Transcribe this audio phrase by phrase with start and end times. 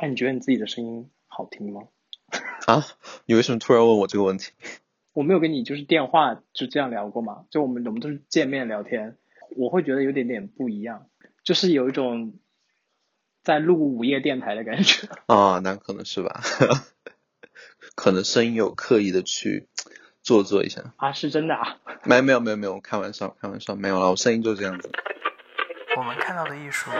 [0.00, 1.82] 哎，你觉得你自己的声音好听吗？
[2.66, 2.82] 啊，
[3.26, 4.52] 你为什么突然问我这个问题？
[5.12, 9.18] 我没有跟你就是电话就这样聊过嘛，就我们我们都是见面聊天，
[9.56, 11.06] 我会觉得有点点不一样，
[11.44, 12.32] 就是有一种
[13.42, 15.06] 在录午夜电台的感觉。
[15.26, 16.40] 啊，那可能是吧，
[17.94, 19.68] 可能声音有刻意的去
[20.22, 20.94] 做作一下。
[20.96, 21.76] 啊，是真的啊？
[22.04, 24.90] 没有没有没有没有，开玩笑开玩笑，没有了，我声音就这样子。
[25.98, 26.90] 我们看到的艺术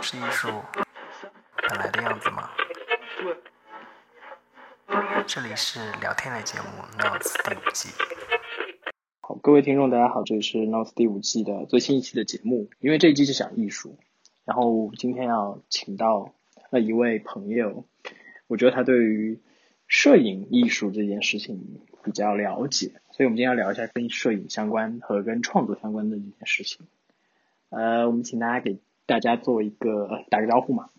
[0.00, 0.48] 是艺术
[1.68, 2.48] 本来的样子吗？
[5.26, 6.66] 这里是聊天类节目
[7.02, 7.88] 《Notes》第五季。
[9.20, 12.70] 好，各位听众，大家好，这里是《Notes》第五季的最新一期的节目。
[12.78, 13.98] 因为这一季是讲艺术，
[14.44, 16.34] 然后今天要请到
[16.70, 17.84] 了一位朋友，
[18.46, 19.40] 我觉得他对于
[19.88, 26.86] 摄影艺术这件事情比较了解，所以我们今天要聊一下跟摄影相关和跟创作相关的这件事情。
[27.70, 30.90] 呃，我们请大家给大家做一个打个招呼嘛。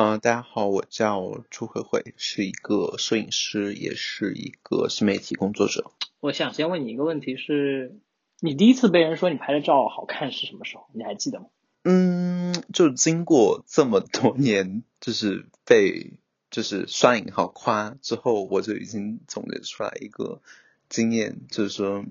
[0.00, 5.90] 嗯，大家好，我叫朱慧慧，是一个摄影师，也是一个新媒体工作者。
[6.20, 7.98] 我想先问你一个问题是，
[8.38, 10.86] 你第一次被人说你拍的照好看是什么时候？
[10.94, 11.46] 你还记得吗？
[11.82, 16.12] 嗯，就经过这么多年，就是被
[16.48, 20.40] 就是刷引号夸之后，我就已经总结出来一个
[20.88, 22.04] 经验，就是说，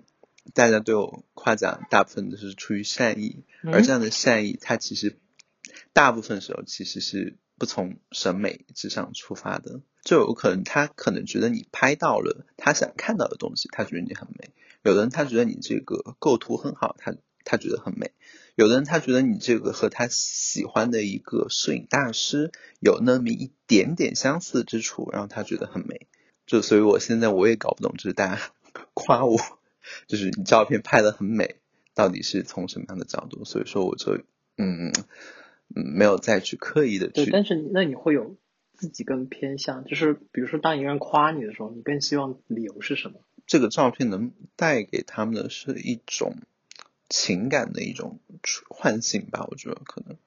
[0.53, 5.17] 大家对我夸奖，大部分都是出于善意，而这样的善意，它其实
[5.93, 7.37] 大部分时候其实是。
[7.57, 14.49] 不从审美之上出发的，就有可能他可能觉得你拍到了他想看到的东西，他觉得你很美；
[14.83, 18.09] 有的人他觉得你这个构图很好，他他觉得很美；
[18.55, 26.07] 有的人他觉得你这个和他喜欢的一个摄影大师有那么一点点相似之处，然后他觉得很美。
[26.45, 28.41] 就所以我现在我也搞不懂，就是大家
[28.93, 29.37] 夸我，
[30.07, 31.55] 就是你照片拍的很美，
[31.95, 33.45] 到底是从什么样的角度？
[33.45, 34.19] 所以说我就
[34.57, 34.93] 嗯。
[35.75, 37.25] 嗯，没有再去刻意的去。
[37.25, 38.37] 对，但是那你会有
[38.73, 43.21] 自己更偏向，就是比如说当一个人夸你的时候，你更希望理由是什么？
[43.45, 46.35] 这个照片能带给他们的是一种
[47.09, 48.19] 情感的一种
[48.69, 49.47] 唤醒吧？
[49.49, 50.17] 我觉得可能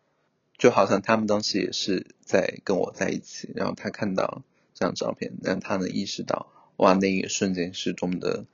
[0.57, 4.43] 就好像他们当时也是在跟我在一起，然后他看到
[4.75, 8.47] 这张照片，让他能意识到哇，那一瞬间是多么的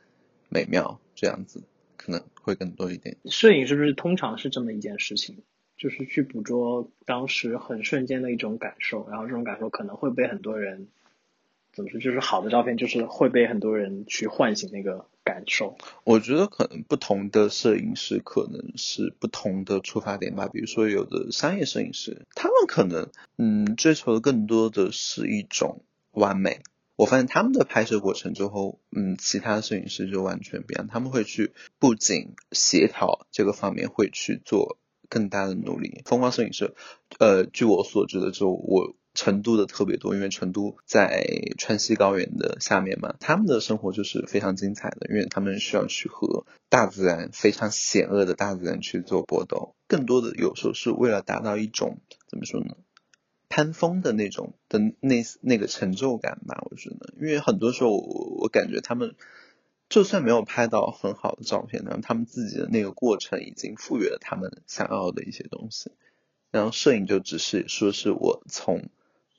[0.48, 1.62] 美妙，这样子
[1.96, 3.16] 可能会更多一点。
[3.26, 5.42] 摄影是不是通常是这么一件事情？
[5.76, 10.88] 就是去捕捉当时很瞬间的一种感受，然后这种感受可能会被很多人
[11.72, 12.00] 怎么说？
[12.00, 15.76] 就是好的照片，就是会被很多人去唤醒那个感受。
[16.04, 20.48] 我觉得可能不同的摄影师可能是不同的出发点吧。
[20.48, 25.82] 比如说有的商业摄影师，他们可能嗯追求的更多的是一种
[26.12, 26.60] 完美。
[26.96, 30.86] 我发现他们的拍摄过程之后，嗯，其他摄影师就完全不一样。
[30.86, 34.78] 他们会去不仅协调这个方面，会去做。
[35.08, 36.74] 更大的努力，风光摄影师，
[37.18, 52.76] 呃，据我所知的，就我成都的特别多，因为成都在川西高原的下面嘛，他们的生活就是非常精彩的，因为他们需要去和大自然非常险恶的大自然去做搏斗，更多的有时候是为了达到一种怎么说呢，
[53.48, 59.14] 攀峰的那种的那那个成就感吧，我觉得，因为很多时候我我感觉他们。
[59.88, 65.92] 就算没有拍到很好的照片，然后他们自己的那个过程已经赋予了他们想要的一些东西，
[66.50, 68.88] 然后摄影就只是说是我从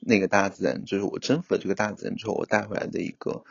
[0.00, 3.44] 那个大自然，就是我征服了这个大自然之后，我带回来的一个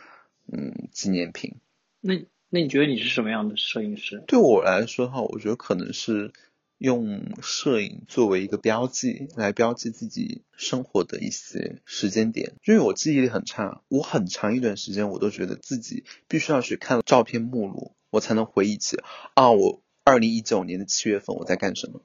[0.51, 1.55] 嗯纪念品。
[2.01, 4.23] 那那你觉得你是什么样的摄影师？
[4.27, 6.33] 对我来说的话，我觉得可能是。
[6.77, 12.53] 用摄影作为一个标记，来标记自己生活的一些时间点。
[12.65, 18.97] 因为我记忆力很差，我很长一段时间我都觉得自己必须要去看照片目录，我才能回忆起
[19.33, 22.01] 啊，我二零一九年的七月份我在干什么。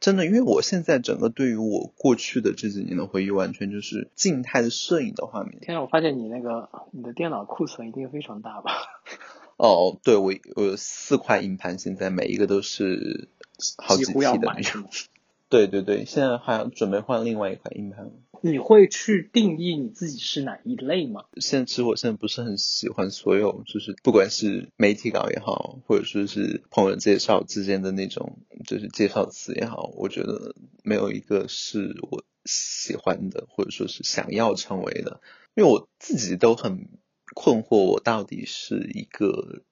[0.00, 5.60] 真的，因为我现在整个对于我过去的这几年的回忆，完全就是静态的摄影的画面。
[5.60, 8.72] 天啊，我发现你那个你的电脑库存一定非常大吧？
[9.58, 13.28] 哦，对，我我有四块硬盘，现在每一个都是。
[13.76, 14.88] 好几的那种，
[15.48, 18.10] 对对对，现在还准备换另外一款硬盘。
[18.40, 21.24] 你会去定义你自己是哪一类吗？
[21.40, 30.54] 现在其实我现在不是很喜欢所有，就是不管是媒体稿也好，或者说是朋友介绍之间的那种，就是介绍词也好，我觉得
[30.84, 35.20] 没有一个是我喜欢的，或者说是想要成为的。
[35.56, 36.88] 因为我自己都很
[37.34, 39.62] 困惑，我到底是一个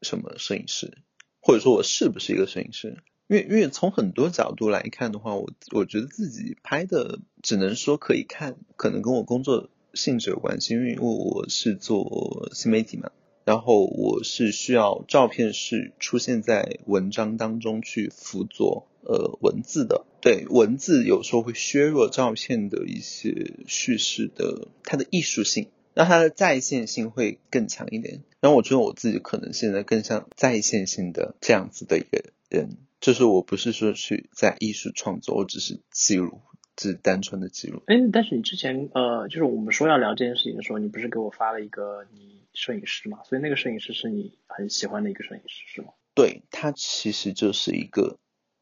[0.00, 0.98] 什么摄影师，
[1.40, 3.02] 或者说我是不是一个摄影师？
[3.32, 10.74] 因为因为从很多角度来看的话，我我觉得自己拍的只能说可以看，可能跟我工作性质有关系。
[10.74, 13.10] 因为我是做新媒体嘛，
[13.46, 28.22] 然后我是需要照片是出现在文章当中去辅佐呃文字的，对文字有时候会削弱照片的一些叙事的它的艺术性，让它的在线性会更强一点。
[28.42, 36.40] 然后我觉得我自己可能现在更像在线性的这样子的一个人，就是我不是说去在艺术创作，我只是记录，
[36.76, 37.82] 只是单纯的记录。
[37.86, 43.18] 哎，但是你之前呃，就是我们说要聊这件事情的时候，你不是给我发了一个你摄影师嘛？
[43.24, 45.88] 所以那个摄影师是你很喜欢的一个摄影师是吗？
[46.14, 48.18] 对他其实就是一个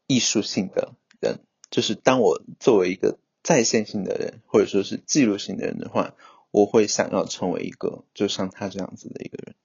[0.07, 6.15] 艺术性的人，就是当我作为一个在线性的人，或者说是记录性的人的话，
[6.49, 9.55] 我会想要成为一个就像他这样子的一个人。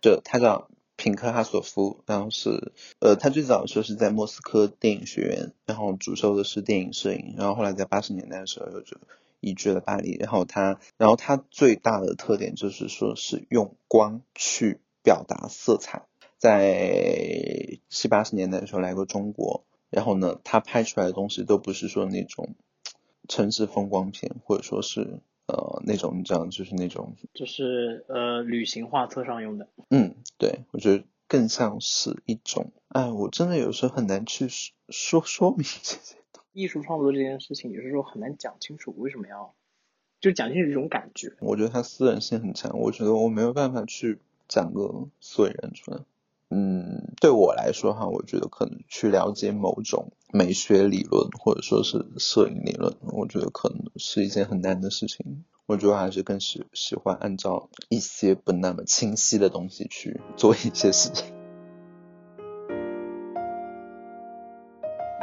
[0.00, 8.96] 就他叫品克哈索夫，然后是呃，他最早的时候是在莫斯科电影学院，然后主修的是电影摄影，然后后来在八十年代的时候又就
[9.40, 16.06] 移居了巴黎，然后他，然后他最大的特点就是说是用光去表达色彩。
[16.38, 22.54] 在七八十年代的时候来过中国，然后呢，他拍出来的东西都不是说那种
[23.28, 29.68] 城市风光片，或者说是呃那种你知道，就是那种就是呃旅行画册上用的。
[29.90, 34.48] 嗯，对，我觉得更像是一种，哎，我真的有时候很难去
[34.88, 36.16] 说说明这些。
[36.52, 39.54] 艺术创作这件事情，有时候很难讲清楚为什么要，
[40.20, 41.34] 就讲清楚一种感觉。
[41.40, 46.00] 我觉得他私人性很强，我觉得我没有办法去讲个所以然出来。
[46.48, 55.44] 嗯，对我来说哈，我觉得可能去了解某种美学理论或者说是摄影理论，我觉得可能是一件很难的事情。
[55.66, 61.26] 我觉得还是更喜喜欢按照一些不那么清晰的东西去做一些事情。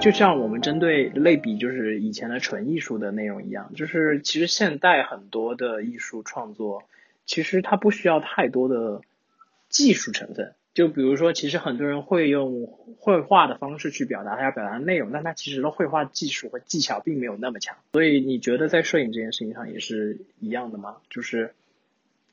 [0.01, 6.83] 就像我们针对类比，就是以前的纯艺术的内容一样，就是其实现代很多的艺术创作，
[7.25, 9.01] 其实它不需要太多的
[9.69, 10.55] 技术成分。
[10.73, 12.65] 就比如说，其实很多人会用
[12.99, 17.77] 绘画的方式去表达他要表达的内容，但他其实的绘画技术和技巧并没有那么强。
[17.91, 20.97] 所以你觉得在摄影这件事情上也是一样的吗？
[21.11, 21.53] 就是，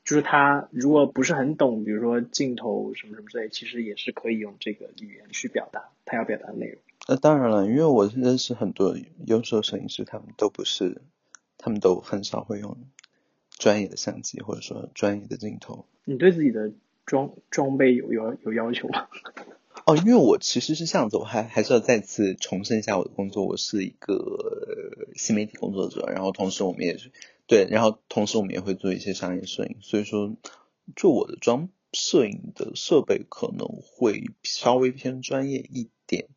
[0.03, 6.77] 就是他如果不是很懂，比如说镜头什么什么之类，其实也是可以用这个语言去表达他要表达的内容。
[7.07, 8.97] 那当然了，因为我认识很多
[9.27, 11.03] 优秀摄影师，他们都不是，
[11.59, 12.75] 他们都很少会用
[13.51, 15.85] 专业的相机或者说专业的镜头。
[16.05, 16.71] 你对自己的？
[17.11, 19.09] 装装备有有有要求吗？
[19.85, 27.11] 哦，因为我其实是这样子，我还还是要再次重申一下我的工作，我是一个新媒体工作者，然后同时我们也是
[27.47, 30.37] 对，然后同时我们也会做一些商业摄影，所以说
[30.95, 36.29] 就我的装摄影的设备可能会稍微偏专业一点，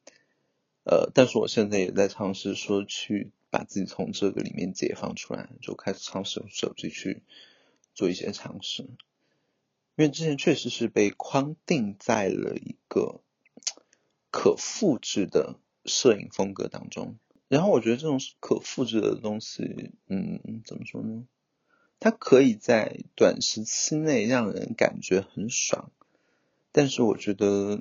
[0.85, 7.23] 呃，但是我现在也在尝试说去把自己从这个里面解放出来，就开始尝试用手机去
[7.95, 8.89] 做一些尝试。
[9.97, 13.21] 因为之前确实是被框定在了一个
[14.33, 21.27] 可复制的摄影风格当中，然后我觉得这种可复制的东西，嗯，怎么说呢？
[22.01, 25.93] 它可以在短时期内让人感觉很爽，
[26.73, 27.81] 但是我觉得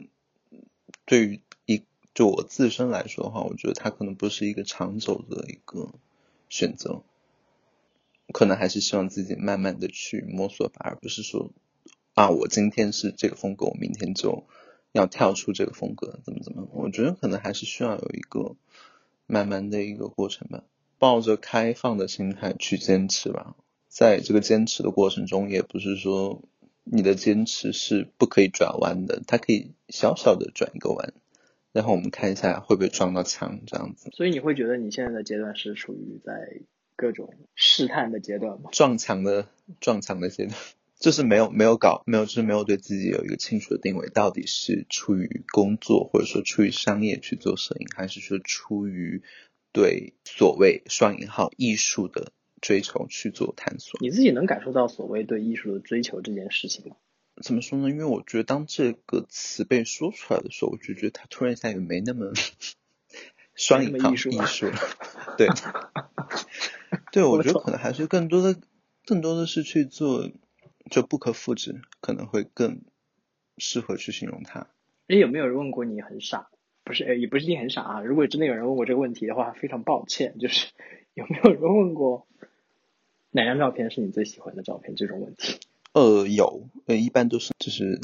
[1.05, 1.83] 对于一
[2.13, 5.91] 就我自身来说的话，我觉得它可能不是一个长久的一个
[6.47, 7.01] 选择，
[8.31, 11.51] 可能还是希望自己慢慢的去摸索吧，而不是说。
[12.13, 14.43] 啊，我今天是这个风格，我明天就
[14.91, 16.67] 要跳出这个风格，怎么怎么？
[16.71, 18.55] 我觉得可能还是需要有一个
[19.25, 20.63] 慢慢的一个过程吧，
[20.99, 23.55] 抱着开放的心态去坚持吧。
[23.87, 26.43] 在这个坚持的过程中，也不是说
[26.83, 31.13] 你的坚持是不可以转弯的，它可以小小的转一个弯，
[31.71, 34.11] 然后我们看一下会不会撞到墙这样子。
[34.13, 36.61] 所以你会觉得你现在的阶段是处于在
[36.95, 38.69] 各种试探的阶段吗？
[38.71, 39.47] 撞墙的
[39.79, 40.55] 撞墙的阶段。
[41.03, 49.21] 就是没有没有搞没有就是没有对自己有一个清楚的定位，到底是出于工作或者说出于商业去做摄影，还是说出于
[49.73, 52.31] 对所谓双引号艺术的
[52.61, 53.99] 追求去做探索？
[53.99, 56.95] 你自己能感受到所谓对艺术的追求这件事情吗？
[57.43, 57.89] 怎么说呢？
[57.89, 62.31] 因为我觉得当这个词被说出来的时候，我就觉得它突然一下也没那么
[63.55, 64.79] 双引号艺术了。
[65.37, 65.49] 对，
[67.11, 68.57] 对，我觉得可能还是更多的
[69.05, 70.31] 更多的是去做。
[70.89, 72.81] 就不可复制，可能会更
[73.57, 74.67] 适合去形容它。
[75.07, 76.49] 哎，有没有人问过你很傻？
[76.83, 78.01] 不是，哎，也不是你很傻啊。
[78.01, 80.37] 如果真的有人问过这个问题的话，非常抱歉。
[80.39, 80.67] 就是
[81.13, 82.27] 有没有人问过
[83.31, 85.59] 哪张照片是你最喜欢的照片这种问题？
[85.93, 87.99] 呃，有，呃，一般都是就是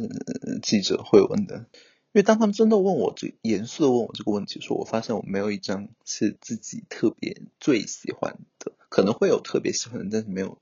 [0.61, 1.65] 记者会问的。
[2.11, 10.57] 因为当他们真的问我这严肃的问我这个问题的时候，我发现我没有一张是自己特别最喜欢的，可能会有特别喜欢的，但是没有。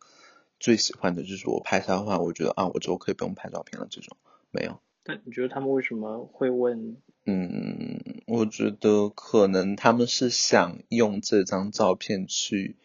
[0.59, 3.87] 最喜欢的就是我拍下的话，我觉得啊，我之后可以不用拍照片了。
[3.89, 4.17] 这种
[4.51, 6.97] 没有，但你觉得他们为什么会问？
[7.25, 12.77] 嗯，我觉得可能他们是想用这张照片去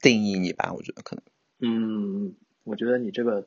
[0.00, 1.22] 定义你吧，我觉得可能。
[1.60, 2.34] 嗯，
[2.64, 3.46] 我觉得你这个，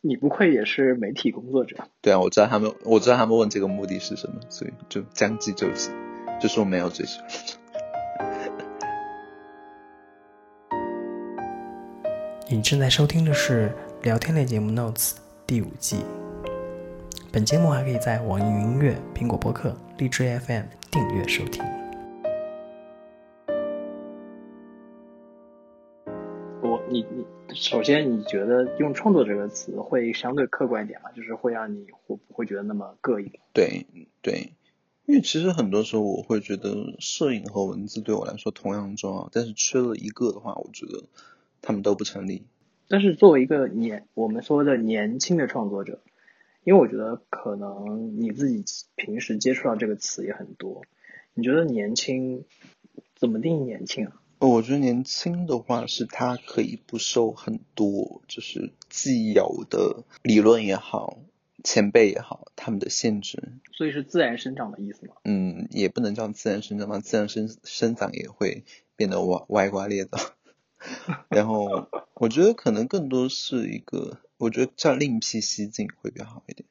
[0.00, 1.76] 你不愧也是媒体工作者。
[2.00, 5.90] 对啊，我知道他们，我知道他们问这个目的是什么，所以就将计就计，
[6.40, 7.20] 就说没有追求。
[12.52, 15.10] 你正在收听的是聊天类节目《Notes》
[15.46, 15.98] 第五季。
[17.30, 21.62] 本节目还可以在网易云音乐、苹果播客、荔枝 FM 订阅收听。
[26.60, 31.12] 我你你，首先你觉得用创作这个词会相对客观一点吗？
[31.14, 33.30] 就是会让你会不会觉得那么膈应？
[33.52, 33.86] 对
[34.20, 34.54] 对，
[35.06, 41.04] 因为其实很多时候我会觉得摄影和文字对我来说同样重要，但是缺了一个的话，我觉得
[41.62, 42.46] 他们都不成立。
[42.88, 46.00] 但是作为一个年我们说的年轻的创作者，
[46.64, 48.64] 因为我觉得可能你自己
[48.96, 50.82] 平时接触到这个词也很多，
[51.34, 52.44] 你觉得年轻
[53.14, 54.20] 怎么定义年轻啊？
[54.40, 61.18] 我觉得年轻的话是他可以不受很多就是既有的理论也好，
[61.62, 63.52] 前辈也好，他们的限制。
[63.72, 65.14] 所以是自然生长的意思吗？
[65.24, 68.64] 嗯，也不能叫自然生长吧，自然生生长也会
[68.96, 70.18] 变得歪歪瓜裂枣。
[71.28, 76.66] 然后我觉得可能更多是一个，我觉得叫另辟蹊径会比较好一点。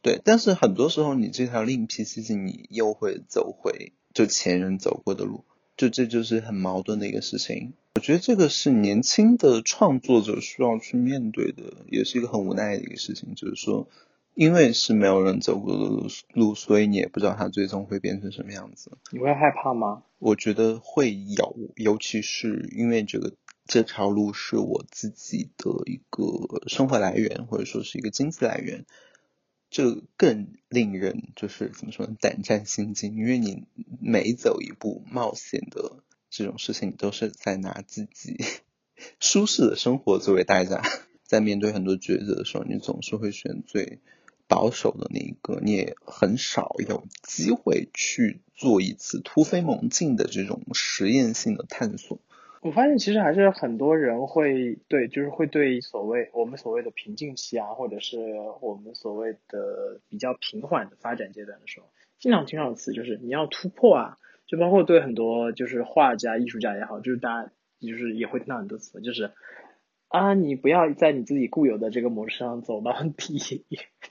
[0.00, 5.44] 对，但是很多时候你这条另辟蹊径，你又会走回就前人走过的路，
[5.76, 7.72] 就这就是很矛盾的一个事情。
[7.96, 13.34] 我觉得这个是年轻的创作者需要去面对的，也是一个很无奈的一个事情。
[13.34, 13.88] 就是说，
[14.38, 18.96] 因为是没有人走过的路，路，所以你也不知道它最终会变成什么样子。
[19.10, 20.04] 你会害怕吗？
[20.20, 23.34] 我觉得会有，尤其是因为这个
[23.66, 28.86] 这条路是我自己的一个生活来源，或者说是一个经济来源，
[29.70, 33.16] 这更令人就是怎么说呢，胆战心惊。
[33.16, 33.64] 因为你
[34.00, 38.36] 每走一步冒险的这种事情，你都是在拿自己
[39.18, 40.80] 舒适的生活作为代价。
[41.26, 43.98] 在面对很多抉择的时候，你总是会选最
[44.48, 52.18] 保守的那一个，你也很少有机会去做一次突飞猛进的这种实验性的探索。
[52.60, 58.18] 我发现其实还是很多人会对，就是会对所谓我们所谓的瓶颈期啊，或者是
[58.60, 61.86] 我们所谓的比较平缓的发展阶段的时候，
[62.18, 69.30] 经常听到的词就是你要突破啊，就包括对很多就是画家、艺术家也好，就是大家就是也会听到很多词，就是
[70.08, 73.64] 啊，你不要在你自己固有的这个模式上走到底，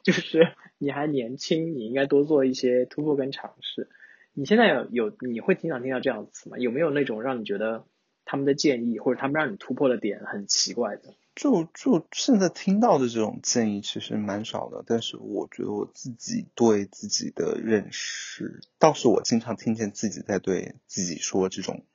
[0.04, 3.90] 就是你还年轻，你应该多做一些突破跟尝试。
[4.34, 6.58] 你现在有有你会经常听到这样的词吗？
[6.58, 7.86] 有没有那种让你觉得？
[8.30, 21.86] 他们的建议或者他们让你突破的点很奇怪的，就就现在听到的这种建议其实蛮少的，但是我觉得我自己对自己的认识，倒是我经常听见自己在对自己说这种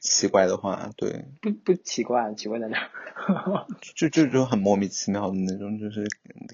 [0.00, 2.90] 奇怪的话，对，不不奇怪，奇怪在哪？
[3.94, 6.04] 就就就很莫名其妙的那种，就是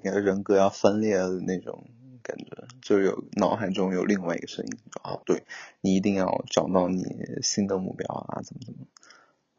[0.02, 1.84] 感觉人格要分裂的那种
[2.22, 2.44] 感觉，
[2.80, 4.72] 就有脑海中有另外一个声音，
[5.02, 5.42] 啊，对
[5.80, 7.04] 你一定要找到你
[7.42, 8.86] 新的目标啊，怎么怎么。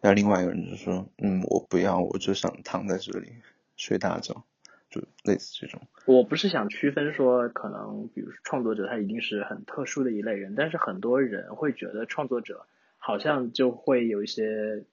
[0.01, 3.35] 那另外一个人就说：“嗯，我不要，我就想躺在这里
[3.77, 4.43] 睡大觉，
[4.89, 12.65] 就类似这种。”我不是想区分说，可能比如创作者他一定是很特殊的一类人，但是很多人会觉得创作者
[13.05, 14.85] 好像就会有一些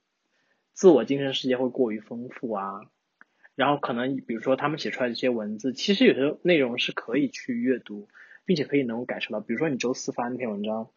[0.73, 2.81] 自我精神世界会过于丰富啊，
[3.55, 8.09] 然后可能比如说他们写出来的一些文字，其实有些内容是可以去阅读，
[8.45, 10.91] 并且可以能够感受到，比如说你周四发那篇文章，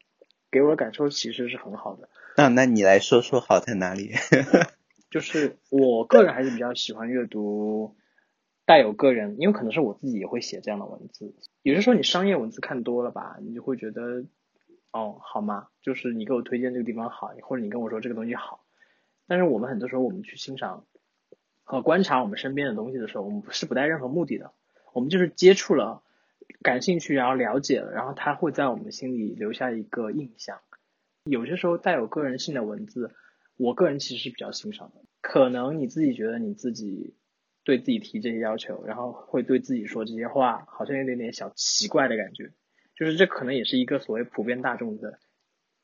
[0.49, 2.09] 给我的感受其实是很好的。
[2.35, 4.13] 那那你来说说好在哪里？
[5.11, 7.95] 就是我个人还是比较喜欢阅读
[8.65, 11.35] 带有个人，因为可能是我自己也会写这样的文字。
[11.61, 14.25] 有些时候你商业文字看多了吧，你就会觉得，
[14.93, 15.67] 哦，好吗？
[15.81, 18.63] 就是你给我推荐这个地方好，或者你跟我说这个东西好。
[19.27, 20.85] 但是我们很多时候我们去欣赏
[21.63, 24.51] 和观察我们身边的东西的时候，我们是不带任何目的的，
[24.93, 26.03] 我们就是接触了，
[26.61, 30.59] 感兴趣，然后了解了，然后它会在我们心里留下一个印象。
[31.23, 33.15] 有些时候带有个人性的文字，
[33.57, 35.01] 我个人其实是比较欣赏的。
[35.21, 37.15] 可能你自己觉得你自己
[37.63, 42.51] 对自己提这些要求，然后会对自己说这些话，好像有点点小奇怪的感觉。
[42.95, 45.19] 就是这可能也是一个所谓普遍大众的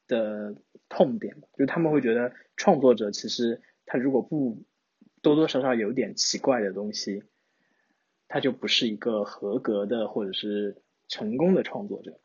[0.08, 0.56] 的
[0.90, 4.64] 痛点，就是他们会觉得创作者其实他如果不
[5.22, 7.24] 多多少少有点奇怪的东西，
[8.28, 12.20] 他就不是一个合格的或者是成功的创作者。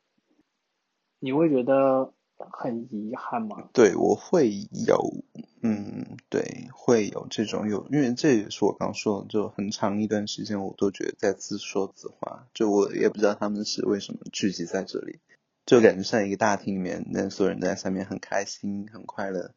[1.19, 2.12] 你会觉得？
[2.37, 3.71] 很遗憾吗？
[3.73, 4.50] 对，我会
[4.88, 5.25] 有，
[5.62, 15.21] 嗯，对，会有这种有，因为这也是我刚说的，就很长一段时间我都觉得在自说自话，就我也不知道他们是为什么聚集在这里，
[15.64, 19.53] 就感觉像一个大厅里面，那所有人都在上面很开心很快乐，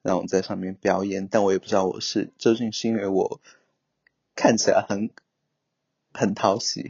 [0.00, 3.42] 让我在上面表演，但我也不知道我是究竟是因为我
[4.34, 5.10] 看起来很
[6.14, 6.88] 很讨喜，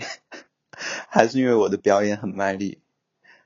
[1.08, 2.78] 还是因为我的表演很卖力，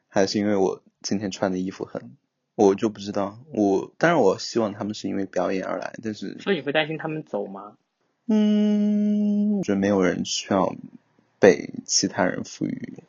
[0.09, 0.83] 还是因为我。
[1.03, 2.17] 今天穿的衣服很，
[2.57, 3.39] 我就不知道。
[3.53, 7.77] 我当然我希望他们是因为表演而来，但是所以你会担心他们走吗？
[8.27, 10.75] 嗯，觉得没有人需要
[11.39, 13.05] 被其他人赋予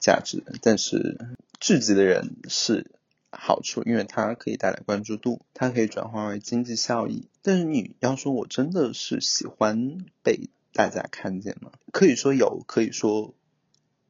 [0.00, 1.18] 价值，但是
[1.60, 2.86] 聚集的人是
[3.30, 7.26] 好处，因为它可以带来关注度，它可以转化为经济效益。
[7.42, 11.72] 但是你要说我真的是喜欢被大家看见吗？
[11.92, 13.34] 可以说有，可以说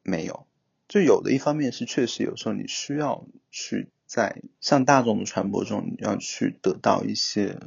[0.03, 0.45] 没有。
[0.87, 7.57] 就有的一方面是确实有时候你需要去在向大众的传播中，你要去得到一些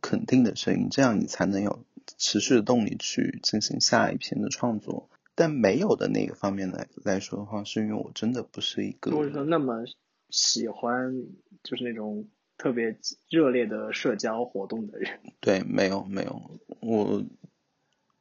[0.00, 1.84] 肯定的声音，这样你才能有
[2.18, 5.08] 持续的动力去进行下一篇的创作。
[5.36, 9.84] 但没有的那个方面来来说的话，是因为我真的不是一个或者说那么
[10.28, 11.22] 喜欢
[11.62, 12.26] 就是那种
[12.58, 12.96] 特别
[13.30, 15.20] 热烈的社交活动的人。
[15.38, 17.22] 对，没有没有我。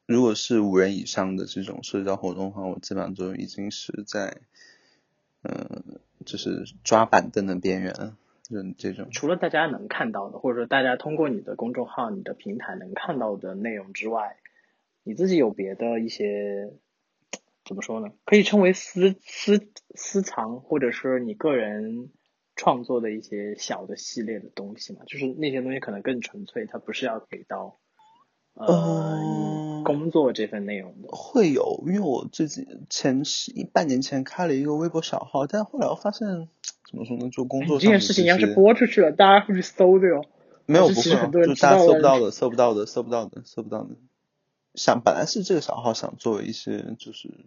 [0.05, 4.37] 如果是五人以上的这种社交活动的话，我基本上就已经是在，
[5.41, 5.80] 嗯，
[6.31, 7.93] 就是抓板凳的边缘，
[8.43, 9.09] 就这种。
[9.11, 14.37] 除了大家能看到的，或者说大家通过你的公众号、你的平台能看到的内容之外，
[15.03, 16.71] 你自己有别的一些，
[17.65, 18.13] 怎么说呢？
[18.23, 22.11] 可以称为私私私藏，或者是你个人
[22.55, 25.01] 创作的一些小的系列的东西嘛？
[25.05, 27.77] 就是那些东西可能更纯粹，它不是要给到。
[28.53, 29.19] 呃，
[29.93, 33.23] 工作这份内容的会有，因为我自己前
[33.73, 36.47] 半年前开了一个微博小号，但后来我发现
[36.89, 40.23] 怎么说呢，就工作这件事情要是播出去了，大家会去搜的哟。
[40.67, 41.01] 没有，不会，
[41.47, 43.89] 就大家搜不到的，搜不到的，搜不到的，搜不到的。
[44.75, 47.45] 想本来是这个小号想做一些就是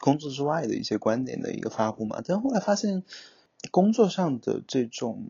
[0.00, 3.04] 工作之外的一些观点的一个发布嘛，但后来发现
[3.70, 5.26] 工作上的这种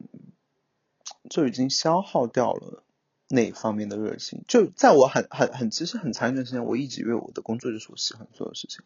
[1.29, 2.84] 就已经消耗掉了。
[3.29, 8.85] 那方面的热情，就在我很很很其实很长一段时间，我一直以为我的工作就是我喜欢做的事情。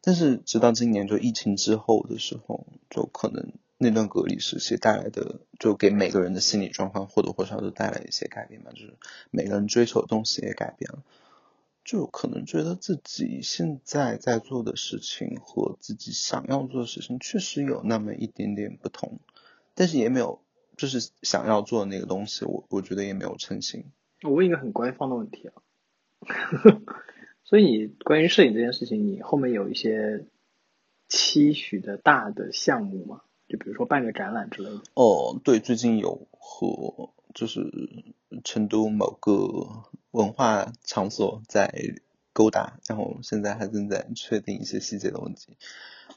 [0.00, 8.70] 但是直到今年就疫情之后的时候，就可能那段隔离时期带来的，就给每个人的心理状况或多或少都带来一些改变吧。
[8.72, 8.94] 就是
[9.30, 11.02] 每个人追求的东西也改变了，
[11.84, 19.18] 就可能觉得自己现在在做的事情和自己想要做的事情确实有那么一点点不同，
[19.74, 20.40] 但是也没有。
[20.76, 23.84] 就是想要做的那个东西，我我觉得也没有成型。
[24.22, 25.62] 我问一个很官方的问题啊，
[27.44, 30.26] 所以你关于摄影这件事情，你后面有一些
[31.08, 33.20] 期许的大的项目吗？
[33.46, 34.80] 就比如说办个展览之类的。
[34.94, 37.60] 哦，对，最近有和就是
[38.42, 39.32] 成都某个
[40.12, 41.70] 文化场所在
[42.34, 45.56] 勾搭，然后现在还正在确定一些细节的问题。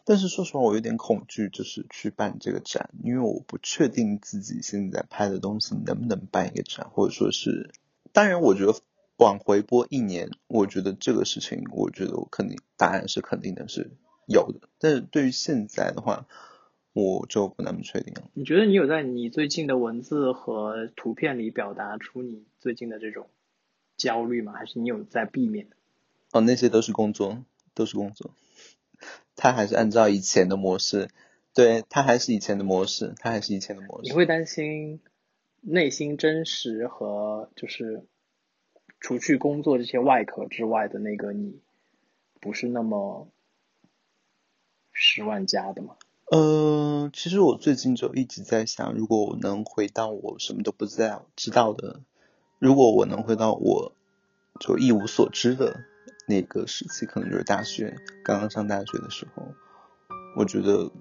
[0.03, 7.71] 但是说实话，我有点恐惧，就是去办这个展，因为我不确定自己现在拍的东西能不能办一个展，或者说是，
[8.11, 8.73] 当然，我觉得
[9.17, 13.91] 往回拨一年，我觉得这个事情，我觉得我肯定答案是肯定的是
[14.27, 14.67] 有的。
[14.79, 16.25] 但是对于现在的话，
[16.93, 18.23] 我就不那么确定了。
[18.33, 23.27] 你觉得你有在你最近的文字和图片里表达出你最近的这种
[23.97, 24.53] 焦虑吗？
[24.53, 25.67] 还是你有在避免？
[26.31, 28.31] 哦，那些都是工作，都是工作。
[29.35, 31.09] 他还是按照以前的模式，
[31.53, 34.09] 对他还是以前的模式，他还是以前的模式。
[34.09, 34.99] 你会担心
[35.61, 38.03] 内心真实和就是
[38.99, 41.61] 除去工作这些外壳之外的那个你，
[42.41, 43.27] 不是那么
[44.91, 45.95] 十万加的吗？
[46.31, 52.01] 呃，其实我最近就一直在想，如果我能回到我什么都不知道知道的，
[52.59, 53.93] 如果我能回到我
[54.59, 55.85] 就一无所知的。
[56.29, 59.47] 那个时期可能就是大学刚刚上大学的时候，
[60.35, 60.91] 我觉得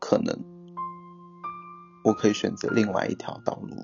[0.00, 0.36] 可能
[2.02, 3.76] 我可以选择另外一条道路。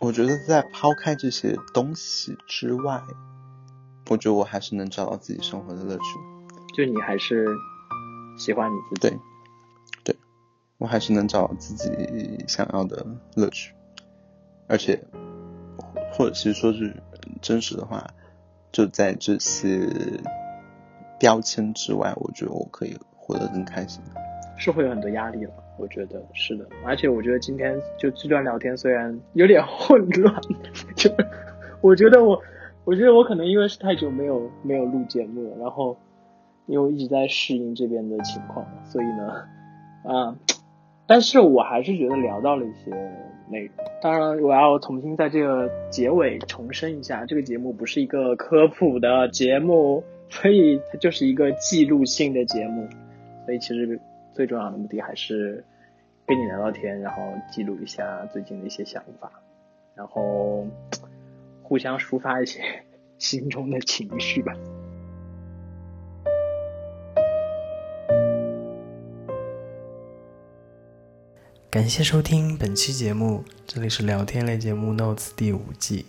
[0.00, 3.00] 我觉得在抛开这些东西之外，
[4.10, 6.02] 我觉得我还是能找到自己生活的乐趣。
[6.76, 7.46] 就你还是
[8.36, 9.16] 喜欢你自己？
[10.02, 10.16] 对，对，
[10.78, 13.06] 我还是能找到自己想要的
[13.36, 13.72] 乐趣，
[14.68, 15.06] 而且
[16.12, 16.92] 或者其实说句
[17.40, 18.04] 真实的话。
[18.74, 19.88] 就在这些
[21.16, 24.02] 标签之外，我觉得我可以活得更开心。
[24.56, 26.66] 是会有很多压力了，我觉得是的。
[26.84, 30.34] 而且我觉得今天就这段聊天虽然有点混乱，
[30.96, 31.08] 就
[31.82, 32.42] 我觉得我，
[32.84, 35.96] 我觉得我可能因为是太久没有没有录节目了，然后
[36.66, 39.32] 因为一直在适应这边的情况，所以呢，
[40.02, 40.36] 啊，
[41.06, 42.90] 但是我还是觉得聊到了一些
[43.50, 43.70] 内容。
[44.02, 52.88] 当然，我要重新在这个结尾重申一下，这个节目不是一个科普的节目，所以它就是一个记录性的节目。
[53.44, 54.00] 所以其实
[54.32, 55.62] 最重要的目的还是
[56.26, 59.30] 跟你聊聊天，然后记录一下最近的一些想法，
[59.94, 60.66] 然后
[61.62, 62.62] 互相抒发一些
[63.18, 64.54] 心中的情绪吧。
[71.74, 76.06] 感谢收听本期节目，这里是聊天类节目《Notes》第五季。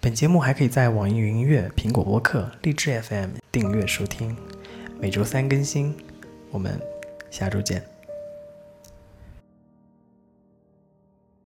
[0.00, 4.36] 本节目还可以在网易云音乐、苹果播客、荔枝 FM 订阅收听，
[4.98, 5.94] 每周三更新。
[6.50, 6.80] 我们
[7.30, 7.84] 下周见。